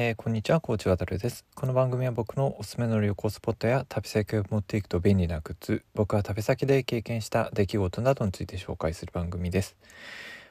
[0.00, 1.44] えー、こんにちは、コーチ渡です。
[1.56, 9.76] この番組は僕のおすすめの旅行スポットや旅先を持っていくと便利なグッズ、僕は旅先で経験した出来事などについて紹介する番組です。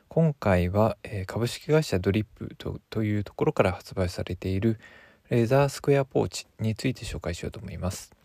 [0.10, 2.58] 今回は、えー、株式会社ドリップ
[2.90, 4.82] というところから発売されている
[5.30, 8.17] レーザースクエアポーチについて紹介しようと思います。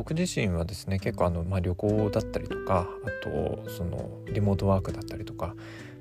[0.00, 5.54] 僕自身はですね結構あの、まあ、旅行だったりとかあとそのリモートワークだったりとか、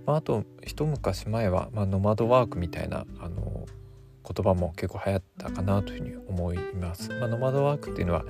[0.05, 3.65] まあ、あと一昔前は、まあ、ノマドワークみたいなあの
[4.23, 7.09] 言葉も結構流行ったかなというふうに思います。
[7.09, 8.23] まあ、ノマドワークっていうのは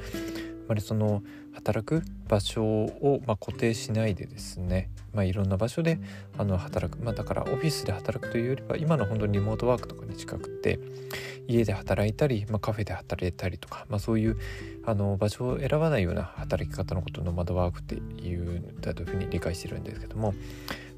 [0.70, 1.23] まりその
[1.54, 6.00] 働く場所をま固定しないでですね、まあ、いろんな場所で
[6.38, 10.80] あの働く、まあ、だからオフィスで働くというよりは今の本当にリモートワークとかに近くて
[11.48, 14.38] 家で働いたり、まあ、カフェで働いたりとか、まあ、そういう
[14.85, 20.34] あの場所を選ばないような働き方のことをノマドワークっていうんだというふうに理解してるんですけども、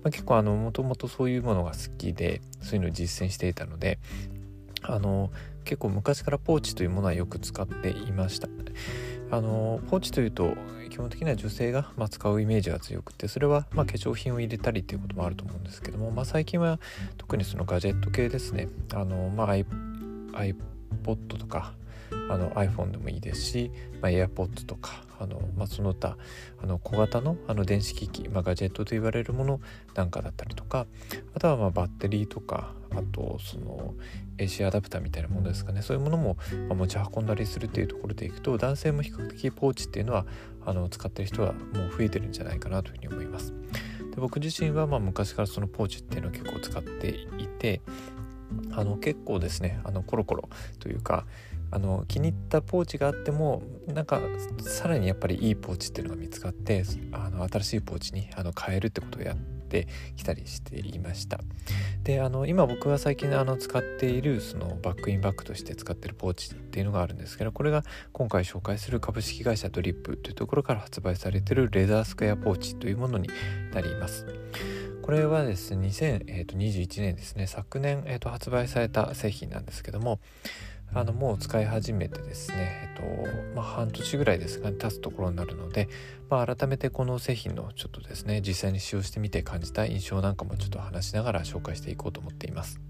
[0.04, 4.00] まあ、結構もともとそういうものが好きでそういうのを実践していたので
[4.84, 5.32] あの
[5.64, 8.48] 結構昔からポーチというものはよく使っていました。
[9.32, 10.56] あのポーチというと
[10.90, 16.80] 基本的には女性が、ま、使うイメージが強くてそれは、ま、化粧品を入れたりっていうこともあると思うんですけども、まあ、最近は
[17.18, 18.68] 特にそのガジェット系ですね。
[18.94, 20.56] あの、まあ、iPod
[21.38, 21.74] とか
[22.30, 26.18] あの iPhone でもいいですし、まあ、AirPods とかあの、まあ、その他
[26.62, 29.62] あの小型のあの電子機器、まあ、ガジェットと言われるもの
[29.94, 30.88] なんかだったりとか
[31.36, 33.94] あとはまあバッテリーとかあとその
[34.38, 36.38] AC アダプターみたいなものですかねそういうものも
[36.70, 40.26] 持ち運んだりするっていうところでいくと男性も比較的ポーチっていうのは
[40.66, 43.54] あの使ってる人はもう増えてるんじゃないかなというふうに思います。
[44.12, 47.82] で僕自身はまあ昔からそのポーチっていうのを結構使っていて
[48.74, 50.50] あの結構ですねあのコロコロ
[50.80, 51.26] というか
[51.72, 54.20] あの気に入ったポーチがあってもなんか
[54.60, 61.40] さらにやっぱりいいポーチっていうのが見つかってあの新しいポーチにあの変えるってことをやってきたりしていました。
[62.04, 73.30] であの今僕が最近あの使っているそのバックインバッグとして使ってるポーチっていうのがあるんですけどこれが今回紹介する株式会社ドリップというところから発売されているレザースクエアポーチというものに
[73.74, 74.26] なります。
[75.02, 80.20] これはですね2021年ですね昨年、えー、と発売された製品なんですけども
[80.94, 85.88] あのもう使い始めてですね、えっとまあ、半年ぐらいですが、ね、経つところになるので、
[86.30, 92.82] まあ、改めてこの製品のちょっとですね実際に使用してみて感じた印象なんかもちょっと話しながら紹介していこうと思っています。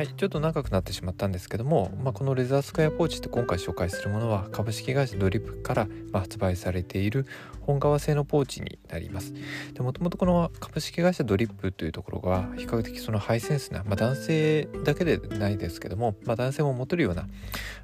[0.00, 7.26] はい、ちょっと長くなってしまったんですけども、まあ、このレザースクエアポーチって今回紹介するものは株式会社ドリップから発売されている
[7.60, 9.34] 本革製のポーチになります。
[9.74, 17.28] でもともとこの株式会社ドリップというところが比較的そのハイセンスな、まあ、男性だけでないですけども、まあ、男性も持てるような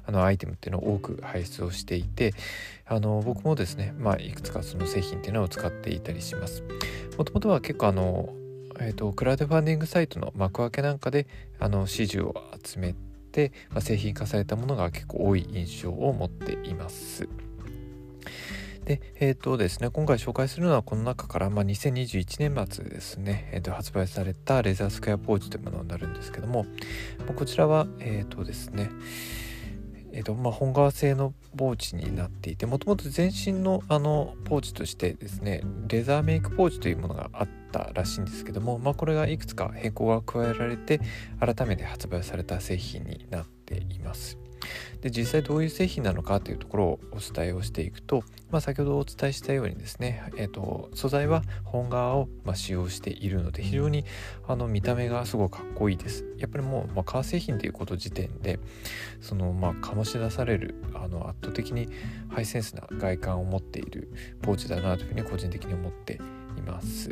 [0.07, 2.33] あのアイテムっていうのを多く輩出をしていて
[2.87, 6.63] あの僕もですね、まあ、いくつかその製品っていうのを使っていたりします。
[7.15, 8.33] もともとは結構あの
[8.79, 11.27] えーと、クラウドファンディングサイトの幕開けなんかで
[11.59, 12.95] あの支持を集め
[13.31, 17.27] て、まあ、製品化されたものが結構多い印象を持っています。
[18.85, 26.65] で、えっ、ー、とですね、今回紹介するのはこの中から、まあ、2021年末ですね、えーと、発売されたレザースクエアポーチというものになるんですけども、
[27.35, 28.89] こちらは、えっ、ー、とですね、
[30.13, 40.99] えーとまあ、本革製のポーチになっていてもともと全身のあのポーチとしてですねレザーメイクポーチというものがあってたらしいんですけども、まあ、これがいくつか変更が加えられて
[41.39, 44.37] 改めて発売された製品になっています。
[45.01, 54.05] で実際どういう製品なのかというところをお伝えをしていくと、まあ、先ほどお伝えしたようにですね、えーと、素材は本革をま使用しているので非常に
[54.47, 58.59] あの見た目がすごくかっこいいですやっぱりもう、まあ、革製品ということ時点で
[59.21, 61.87] そのまあ醸し出されるあの圧倒的に
[62.29, 64.11] ハイセンスな外観を持っている
[64.41, 66.19] ポーチだなというふうに個人的に思って
[66.57, 67.11] います。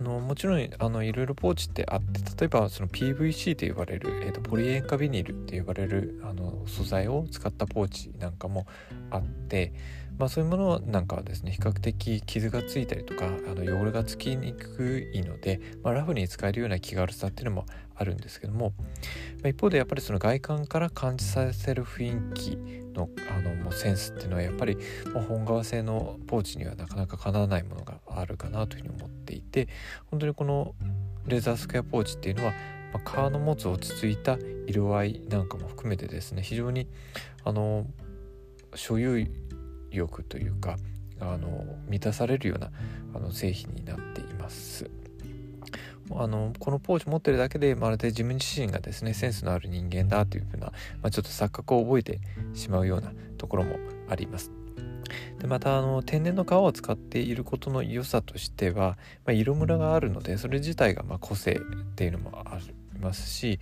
[0.00, 8.66] あのもちろんあのいろいろポーチってあって例えばその PVC と呼ばれる、えーと、ポリ塩化ビニールって呼ばれるあの素材を使ったポーチなんかも
[9.10, 9.72] あって、
[10.18, 17.66] まあ、そういうものなんかはですね比較的傷がついたりとかあの汚れがつきにくいので、まあ、ラフに使えるような気軽さっていうのも
[17.96, 18.72] あるんですけども、
[19.42, 24.78] まあ、一方でやっぱりその外観から感じさせる雰囲気のあのもうセンスっていうのはやっぱり
[25.28, 29.68] 本革製のポーチにはなかなかかなわないものがあるかなというふうに思っていて
[30.10, 30.74] 本当にこの
[31.26, 32.52] レザースクエアポーチっていうのは、
[32.92, 36.86] まあ、革の持つ落ち着いた色合いなんかも含めてですね非常に
[37.44, 37.86] あの
[38.74, 39.26] 所有
[39.90, 40.76] 欲というか
[41.20, 42.70] あの満たされるような
[43.14, 44.90] あの製品になっています。
[46.10, 50.72] あのこのポーチ持ってるだけでまるで自分自身がですねセンスのある人間だというふうな、ま
[51.04, 52.20] あ、ちょっと錯覚を覚えて
[52.52, 53.78] しまうようなところも
[54.08, 54.63] あります。
[55.44, 58.96] でまたあの天然の皮を使っていることの良さとしては、
[59.26, 63.60] まあ、色ムラがあるのでそれ自体がま個性っていうのもありますし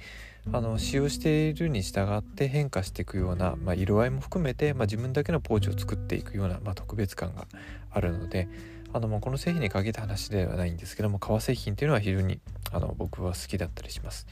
[0.53, 7.49] あの使用しているに従って変化していくような、まあ、色合いも含めて、まあ、自分だけのポーチを作っていくような、ま、特別感が
[7.91, 8.47] あるので
[8.93, 12.39] あのもうこの製品に限った話ではないんですけども革製品っていうのは非常に
[12.71, 14.29] あの僕は好きだったりします。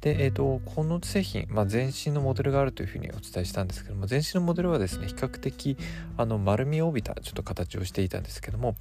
[0.00, 5.76] で、えーと、この製品、まあ、全身のモデルがあるというふうにお伝えしたんですけども全身のモデルはですね比較的
[6.16, 8.76] あの丸みを帯びたちょっと形をしていたんですけども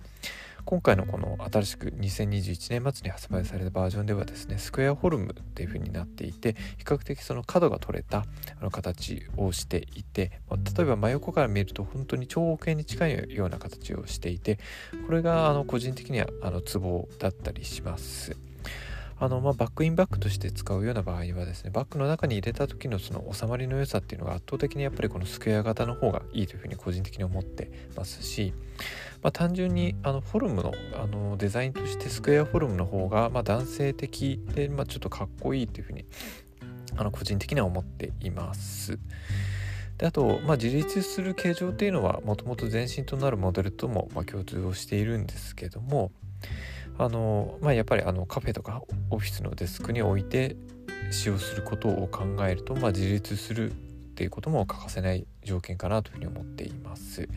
[0.66, 8.26] 今回のこの新しく2021年末に発売されたバージョンではですねスクエアフォルムっていう風になっていて比較的その角が取れた
[8.60, 14.58] あの形をしていて、例えば真横から見ると本当に長方形に近いような形をしていて
[15.06, 18.36] これがあの個人的にはあのツボだったりします。
[19.18, 28.54] あのまあ、バックインバッグとして使うような場合はですねバッグの中に入れた時のその収まりの良さっていうのが圧倒的にやっぱりこのスクエア型の方がいいというふうに個人的に思ってますし、
[29.24, 36.04] まあ、単純にあのフォルムのあのデザインとしてスクエアフォルムの方がま男性的で、ま、ちょっとかっこいいというふうに
[36.98, 39.00] あの個人的には思っています。
[39.98, 46.12] であと、まあ、自立する形状っていうのはもともと前身となるモデルともま共通をしているんですけども
[46.98, 50.56] あの、まあ、やっぱりあのカフェとかオフィスのデスクに置いて
[51.12, 53.76] 使用することを考えると、まあ、自立するっ
[54.16, 57.28] ていうことも欠かせない条件かなというふうに思っています。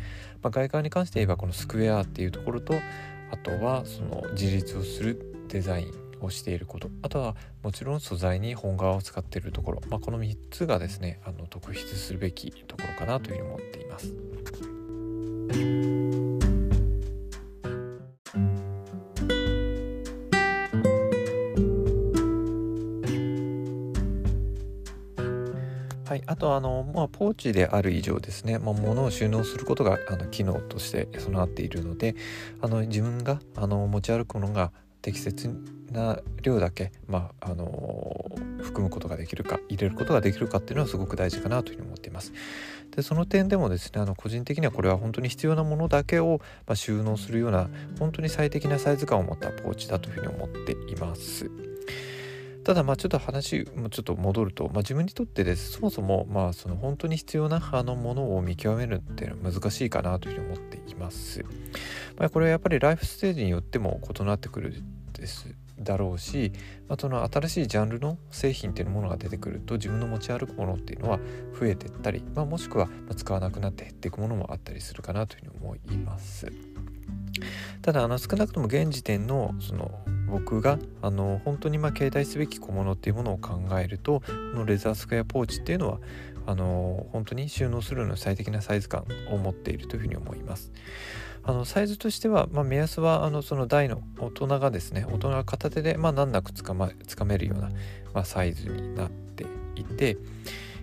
[0.42, 2.74] まあ、外観に関して言えばこのスクエアっていうところと
[3.30, 14.67] あとはその自立をするデザインをしていることあとはもちろん素材に本革を使っているところ、まあ、この3つがですねあの特筆するべきところかなというふうに思っています。
[26.38, 32.14] とあの、まあ、ポーチである以上ですね、まあ、物を収納することがあの機能として備わっているので
[32.62, 35.54] あの自分があの持ち歩くものが適切
[35.92, 42.32] な量だけ、まあ、あの含むことができるか入れることができるかっていうのはすごく大事かなというふうに思っています。
[42.94, 47.68] でその点でもですねあの個人的にはこれは本当に必要なものだけを、まあ、収納するような
[47.98, 51.50] 本当に最適なサイズ感を持ったポーチだというふうに思っています。
[52.68, 61.46] ただまあちょっと話もちょっと戻ると、まあ、自分にとってですそもそもまあその本当に必要なあのものを見極めるっていうのは難しいかなというふうに思っています。
[62.18, 64.82] まあ、これはやっぱりライフステージによっても異なってくる
[65.14, 65.48] です
[65.80, 66.52] だろうし、
[66.90, 71.18] まあ、その新しいジャンルの製品っていうものが出てくると自分の持ち歩くものっていうのは
[71.58, 76.52] 増えてったり、まあ、もしくは使わなくなって減っていくものもあったりするかなというふうに思います。
[77.80, 79.90] ただあの少なくとも現時点のその
[80.30, 85.98] 僕があの本当にま携帯すべき小物っていうものを考えるとこのレザースクエアポーチっていうのは
[86.46, 90.72] あの本当に収納するのに最適なサイズ感を持っているというふうに思います。
[91.44, 97.70] あのサイズとしては、まあ、目安はあのその大の大人がですね大人が片手で、まあ、難なくつか,、ま、つかめるような、
[98.12, 100.18] まあ、サイズになっていて、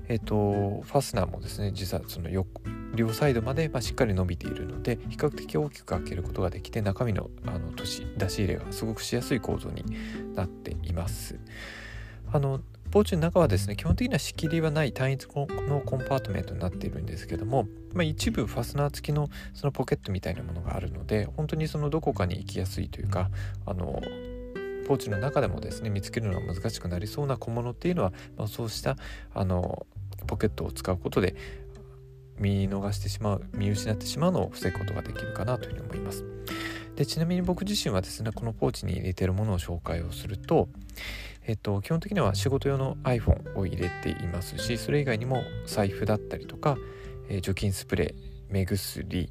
[0.08, 2.62] えっ、とファスナーもですね実はその横
[2.96, 9.84] 両サイドまで、まあ、しっかり伸びているので比較的大きく開けることができて中身のあの出し出し入れがすごくしやすい構造に
[10.36, 11.38] なっています。
[12.32, 12.62] あの
[12.92, 23.30] ポーチの中はですね基本的には仕切りはない単一のコンパートメントになっているんですけども、まあ、一部ファスナー付きのそのポケットみたいなものがあるので本当にそのどこかに行きやすいというか
[23.66, 24.02] あの
[24.88, 28.98] ポーチの中でもですね見つけるのが難しくなりそうな小物っていうのは、まあ、そうした
[29.34, 29.86] あの
[30.28, 31.36] ポケットを使うことで
[32.40, 36.24] 見逃してしまう見失ってしまうのを防ぐことができるかなというふうに思います。
[36.96, 40.70] でちなみに僕自身はですねこのポーチに入れているものを紹介をすると
[41.46, 46.78] えっと基本的には仕事用の iPhone を入れていますしそれ以外にも財布だったりとか、
[47.30, 49.30] えー、除菌スプレー目薬、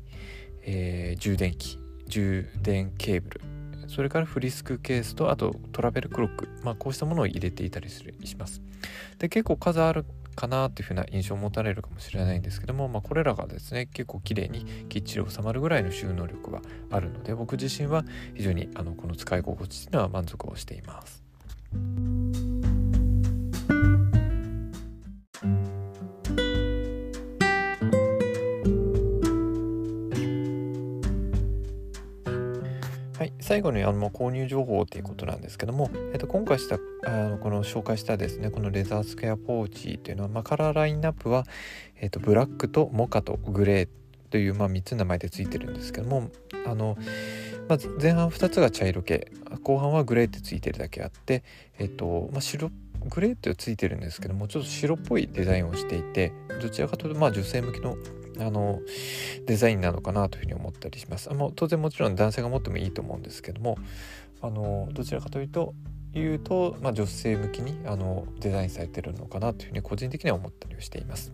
[0.62, 3.40] えー、充電器充電ケーブル
[3.88, 8.61] それからフリスクケースとあとトラベルクロック、まあ、こうしたものを入れていたりするします。
[9.18, 10.04] で結構数ある
[10.35, 16.61] かなっていうふうな印象を持たれるかもしれないんですけども、まあ、これらがですね結構綺麗にきっちり収まるぐらいの収納力は
[16.91, 21.23] あるので僕自身は非常にあのこの使い心地っていうのは満足をしています。
[33.54, 41.44] 最後にあの購入情報ということなんですけども、えっと、今回したあのこの紹介したですねこのレザースクエアポーチというのは、まあ、カラーラインナップは、
[42.00, 43.88] えっと、ブラックとモカとグレー
[44.30, 46.32] という、まあ、3つの名前でついてるんですけども
[46.66, 46.99] あの、
[47.68, 49.30] まあ、前半2つが茶色系
[49.62, 51.44] 後半はグレーってついてるだけあって、
[51.78, 52.73] えっとまあ、白
[53.08, 57.94] グレーってついてるんですけどもちょっと白っぽいデザインをしていてどちらかというとまあ女性向きの
[58.38, 58.81] あの
[59.47, 61.31] デザインなのかなというふうに思ったりします。
[61.31, 63.76] あの当然もちろん男性が持ってもいいと思うんですけども
[64.41, 65.75] あのどちらかというと
[66.14, 71.33] 言うと、まあ、女性向きにあのデザインされてるのかなというふうに個人的には思ったりしています。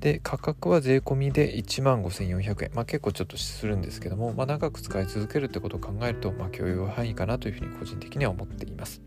[0.00, 9.02] で価格は税込みで1万5400円、まあ、結構ちょっとするんですけども、まあ、長く使い続けるってことを考えると、まあ、許容範囲かなというふうに個人的には思っています。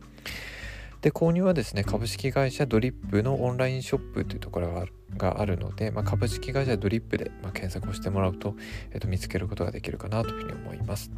[1.01, 8.55] で購入はですね株式会社ドリップのオンラインショップというところがあるがあるので、まあ、株式会社ドリップで、ま検索をしてもらうと、
[8.91, 11.12] えっと、見つけることができるかなというふうに思います。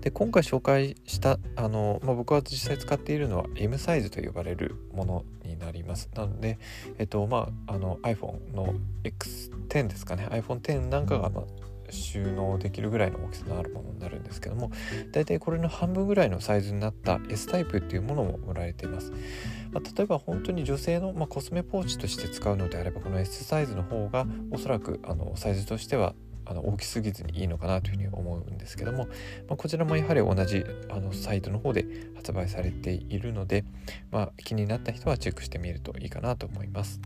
[0.00, 6.08] で今回紹介したあの、まあ、僕は実際使っているのは M サイズと呼ばれるものになります。
[6.14, 6.58] なので、
[6.98, 10.26] えっとまあ、あの iPhone の X10 ですかね。
[10.30, 11.44] iPhone10 なんかが、まあ、
[11.92, 14.70] 収納できるぐらいの大きさのあるものになるんですけども
[15.12, 19.12] 大体これの半分ぐらいのサイズになった S タイプっていうものも売られています、
[19.72, 29.06] まあ、例えば本当に女性の、まあ、コスメポーチとして使うのであればこの S サイズの方がおそらくあのサイズとしてはあの大きすぎずにいいのかなというふうに思うんですけども、
[29.48, 33.64] まあ、こちらもやはり同じあのサイトの方で発売されているので、
[34.10, 37.00] まあ、気になった人はチェックしてみるといいかなと思います。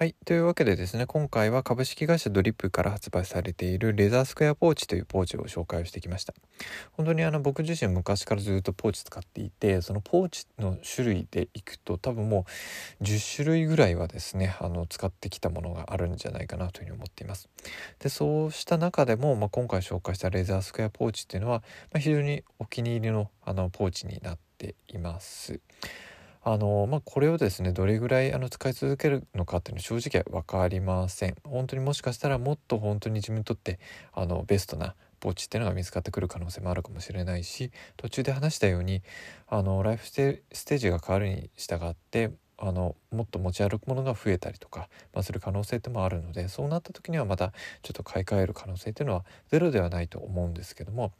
[0.00, 0.14] はい。
[0.24, 6.32] というわけでですね、今回は株式会社ドリップから発売されているレザースクエアポーチというポーチを紹介をしてきました。
[6.92, 12.46] 本当にあの僕自身昔からずっとポーチ使っていて、そのポーチの種類でいくと多分も
[12.98, 17.50] う10種類ぐらいはですね、あの使ってきたものがあるんじゃないかなというふうに思っています。
[17.98, 21.58] で、そうした中でも、まあ、今回紹介したレザースクエアポーチっていうのは、
[21.92, 25.60] まあ、非常にお気に入りのあのポーチになっています。
[26.42, 31.36] あのまあ、これをですねどれぐらいあの使い続けるのかっていうのは正直分かりません。
[31.44, 33.78] 本当にもしかしたらもっと本当に自分にとって
[34.12, 39.02] あのベストなポーチっていうのが見つかってくる可能性もあるかもしれないし途中で話したように
[39.48, 42.30] あのライフステージが変わるに従って
[42.62, 47.52] あのもっと持ち歩くものが増えたりとか、まあ、する可能性ってもあるのでそうなった時にはまた
[47.82, 51.12] ちょっと買い替える可能性っていうのはゼロではないと思うんですけども、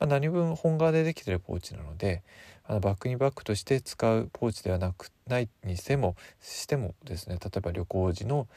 [0.00, 2.22] まあ、何分本革でできてるポーチなので
[2.64, 8.48] あのバックにバッグとして使うポーチではなくないにしてもしてもですね例えば旅行時の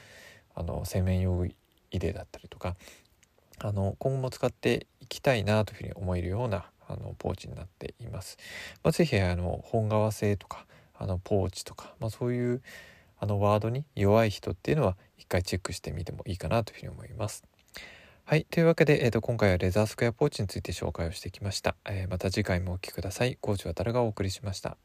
[0.56, 1.56] あの洗面用入
[1.92, 2.76] れだったりとか
[3.60, 8.38] あの今後も使っていきたいなというふうに思えるようなあのポーチになっています。
[8.84, 10.66] まあ、ぜひあの本革製とか
[10.98, 12.62] あのポーチとか、まあ、そういう
[13.18, 17.44] あのワードに弱い人っていうのは一回チェックしてみてもいいかなというふうに思います。
[18.26, 18.46] はい。
[18.50, 21.76] というわけで、えーと、今回はレザースクエアポーチについて紹介をしてきました。
[21.86, 23.38] えー、また次回もお聴きください。
[23.40, 24.78] コーチ渡がお送りしました。